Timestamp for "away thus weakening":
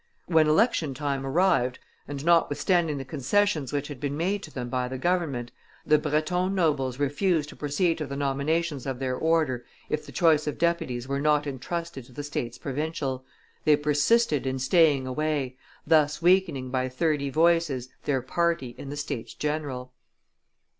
15.05-16.71